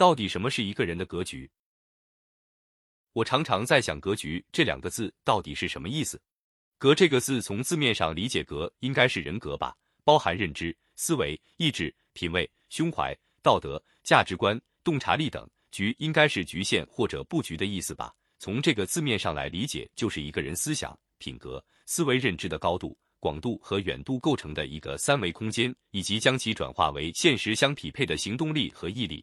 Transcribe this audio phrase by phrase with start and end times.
[0.00, 1.50] 到底什么是一个人的格局？
[3.12, 6.18] 我常常在想，格局这两个字到底是什么意思？
[6.78, 15.46] 格这个字从字面上理解，格应该是人格吧，包含认知、思维、意志、品味、胸怀、道德、价值观、洞察力等。
[15.70, 18.10] 局应该是局限或者布局的意思吧？
[18.38, 29.22] 从这个字面上来理解，就是一个人思想、品格、思维、认知的高度、广度和远度构成的一个三维空间，以及将其转化为现实相匹配的行动力和毅力。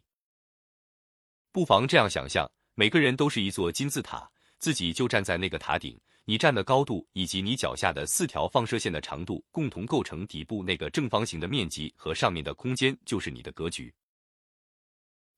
[1.58, 2.48] 不妨这样想象。
[2.76, 13.92] 每个人都是一座金字塔，自己就站在那个塔顶，你站的高度以及你脚下的四条放射线的长度，共同构成底部那个正方形的面积和上面的空间，就是你的格局。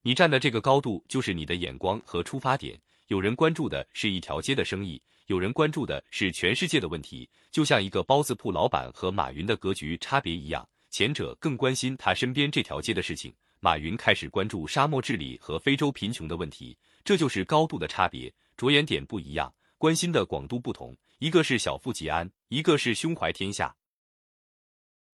[0.03, 2.79] 你站的这个高度就是你的眼光和出发点。
[3.07, 7.27] 有人关注的是一条街的生意，有人关注的是全世界的问题。
[7.51, 16.77] 就像一个包子铺老板和马云的格局差别一样，前者更关心他身边这条街的事情，马云开始关注沙漠治理和非洲贫穷的问题。
[17.05, 20.97] 这就是高度的差别，着眼点不一样，关心的广度不同。
[21.19, 23.75] 一个是小富即安，一个是胸怀天下。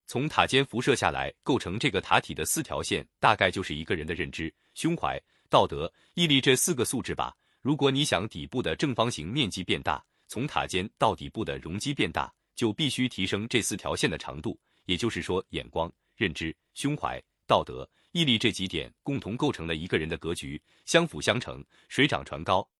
[0.07, 7.35] 从塔尖辐射下来，构成这个塔体的四条线，大概就是一个人的认知、胸怀、道德、毅力这四个素质吧。
[7.63, 14.61] 如果你想底部的正方形面积变大，从塔尖到底部的容积变大，就必须提升这四条线的长度。
[14.85, 17.89] 也就是说，眼光、认知、胸怀、道德。
[18.13, 22.71] 毅力这几点共同构成了一个人的格局，相辅相成，水涨船高。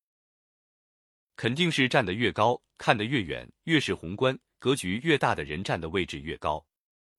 [1.35, 6.65] 肯定是站得越高，看得越远，越是宏观格局越大的人站的位置越高。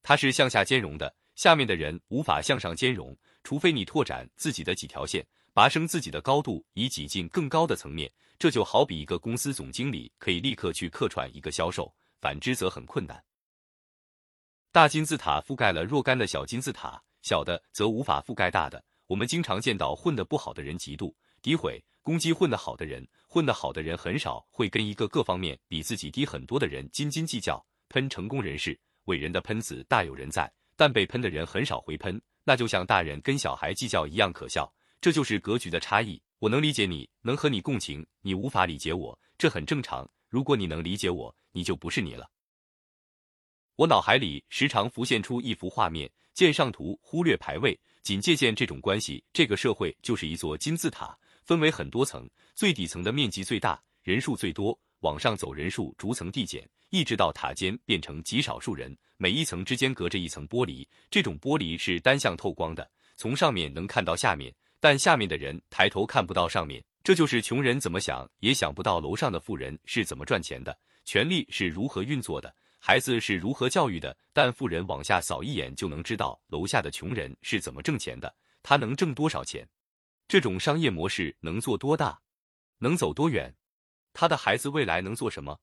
[0.02, 8.10] 它是向下兼容的，下面的人无法向上兼容，除非你拓展自己的几条线，拔升自己的高度，以挤进更高的层面。
[8.40, 13.22] 这就好比一个公司总经理可以立刻去客串一个销售，反之则很困难。
[14.72, 17.04] 大金字塔覆盖了若干的小金字塔。
[17.26, 18.82] 小的则无法覆盖大的。
[19.08, 27.66] 我们经常见到混得不好的人嫉妒、诋毁、攻击混得好的人，混得好的人很少会跟一个各方面比自己低很多的人斤斤计较。
[27.90, 34.72] 喷成功人士、伟人的喷子大有人在，但被喷的人很少回喷，那就像大人跟小孩计较一样可笑。
[35.02, 36.22] 这就是格局的差异。
[36.38, 40.08] 我能理解你，能和你共情，你无法理解我，这很正常。
[40.30, 42.30] 如果你能理解我，你就不是你了。
[43.78, 46.08] 我脑海里时常浮现出一幅画面。
[46.36, 49.24] 见上图，忽略排位，仅借鉴这种关系。
[49.32, 58.96] 这个社会就是一座金字塔，分为很多层，最底层的面积最大，人数最多，往上走人数逐层递减，一直到塔尖变成极少数人。
[59.16, 66.84] 每一层之间隔着一层玻璃，这种玻璃是单向透光的，从上面能看到下面，但下面的人抬头看不到上面。
[67.02, 72.54] 这就是穷人怎么想也想不到楼上的富人是怎么赚钱的，权力是如何运作的。
[72.88, 74.16] 孩子是如何教育的？
[74.32, 78.32] 但富人往下扫一眼就能知道楼下的穷人是怎么挣钱的，
[78.62, 79.68] 他能挣多少钱？
[80.28, 82.22] 这种商业模式能做多大？
[82.78, 83.52] 能走多远？
[84.14, 85.60] 他的孩子未来能做什么？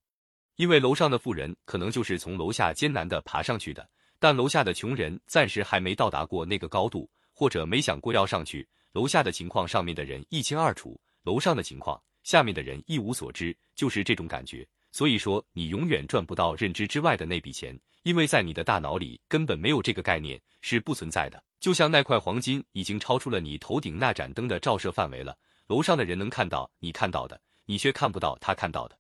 [0.56, 3.88] 因为楼上的富人可能就是从楼下艰难的爬上去的，
[4.18, 8.68] 但楼下的穷人暂时还没到达过那个高度，或者没想过要上去。
[8.94, 14.66] 楼下的情况，上面的人一清二楚；楼上的情况，下面的人一无所知，就是这种感觉。
[14.92, 21.42] 所以说，你永远赚不到认知之外的那笔钱，因为在你的大脑里根本没有这个概念，是不存在的。
[21.58, 25.36] 就像那块黄金已经超出了你头顶那盏灯的照射范围了，
[25.66, 28.98] 楼上的人能看到你看到的，你却看不到他看到的。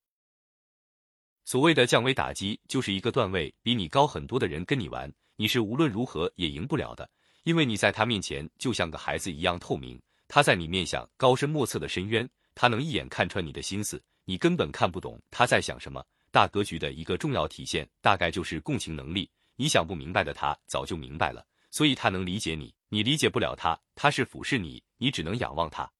[1.44, 7.10] 所谓的降维打击，就是一个段位比你高很多的人跟你玩，你是无论如何也赢不了的，
[7.42, 14.02] 因为你在他面前就像个孩子一样透明，他在你面向高深莫测的深渊，他能一眼看穿你的心思。
[14.24, 16.04] 你根本看不懂他在想什么。
[16.30, 19.30] 大格局的一个重要体现，大概就是共情能力。
[19.56, 22.74] 你想不明白的，他早就明白了，所以他能理解你。
[22.88, 25.90] 你理解不了他，他是俯视你，你只能仰望他。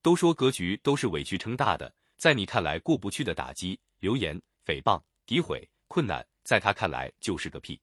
[0.00, 7.78] 都说格局都是委屈撑大的，在你看来过不去的打击、流言、诽谤、诋毁、困难，在他看来就是个屁。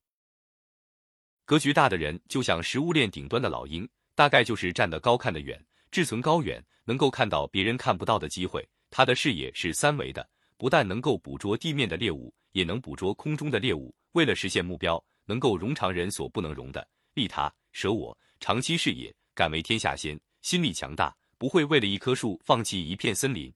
[1.46, 8.68] 格局大的人就像食物链顶端的老鹰，大概就是站得高看得远，志存高远，能够看到别人看不到的机会。
[8.95, 13.92] 他的视野是三维的，不但能够捕捉地面的猎物，也能捕捉空中的猎物。
[14.12, 23.51] 为了实现目标，能够容常人所不能容的，利他舍我，长期视野，敢为天下先，心理强大，不会为了一棵树放弃一片森林。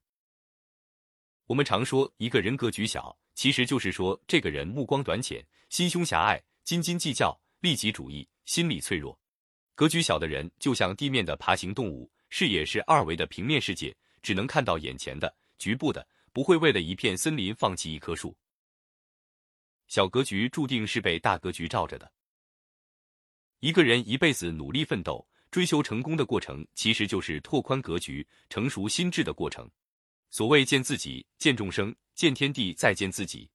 [1.46, 9.16] 我们常说一个人格局小，其实就是说这个人目光短浅，心胸狭隘，斤斤计较，利己主义，心理脆弱。
[9.76, 13.96] 格局小的人就像地面的爬行动物，视野是二维的平面世界。
[14.28, 18.36] 只能看到眼前的、局部的，不会为了一片森林放弃一棵树。
[19.88, 22.12] 小格局注定是被大格局罩着的。
[23.60, 29.66] 一个人一辈子努力奋斗，追求成功的过程，其实就是拓宽格局、成熟心智的过程。
[30.30, 33.50] 所谓见自己、见众生、见天地，再见自己。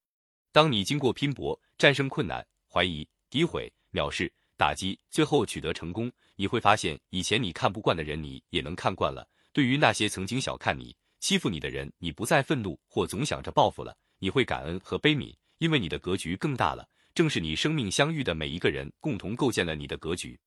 [0.52, 9.22] 当你经过拼搏，战胜困难、怀疑、诋毁、藐视、打击，最后取得成功，你会发现，以前你看不惯的人，你也能看惯了；
[9.52, 16.88] 对于那些曾经小看你、欺负你的人，你不再愤怒或总想着报复了，你会感恩和悲悯，因为你的格局更大了。
[17.14, 20.38] 正是你生命相遇的每一个人，共同构建了你的格局。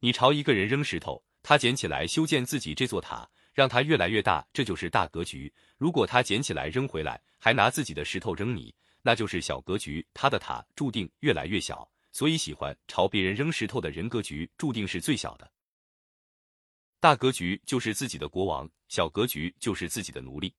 [0.00, 3.28] 你朝一个人扔石头，他捡起来修建自己这座塔。
[3.54, 5.52] 让它越来越大，这就是大格局。
[5.78, 8.72] 如果他捡起来扔回来，还拿自己的石头扔你，
[9.02, 10.06] 那就是小格局。
[10.14, 11.90] 他的塔注定越来越小。
[12.12, 15.50] 所以，喜欢朝别人扔石头的人，格局注定是最小的。
[17.00, 20.52] 大格局就是自己的国王，小格局就是自己的奴隶。